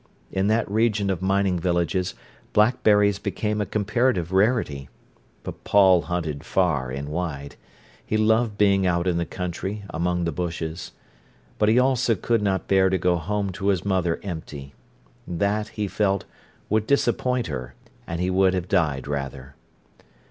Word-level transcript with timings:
In 0.31 0.47
that 0.47 0.67
region 0.67 1.11
of 1.11 1.21
mining 1.21 1.59
villages 1.59 2.15
blackberries 2.53 3.19
became 3.19 3.61
a 3.61 3.67
comparative 3.67 4.31
rarity. 4.31 4.89
But 5.43 5.63
Paul 5.63 6.01
hunted 6.01 6.43
far 6.43 6.89
and 6.89 7.07
wide. 7.09 7.55
He 8.03 8.17
loved 8.17 8.57
being 8.57 8.87
out 8.87 9.05
in 9.05 9.17
the 9.17 9.27
country, 9.27 9.83
among 9.91 10.23
the 10.23 10.31
bushes. 10.31 10.93
But 11.59 11.69
he 11.69 11.77
also 11.77 12.15
could 12.15 12.41
not 12.41 12.67
bear 12.67 12.89
to 12.89 12.97
go 12.97 13.17
home 13.17 13.51
to 13.51 13.67
his 13.67 13.85
mother 13.85 14.19
empty. 14.23 14.73
That, 15.27 15.67
he 15.67 15.87
felt, 15.87 16.25
would 16.67 16.87
disappoint 16.87 17.45
her, 17.45 17.75
and 18.07 18.19
he 18.19 18.31
would 18.31 18.55
have 18.55 18.67
died 18.67 19.07
rather. 19.07 19.53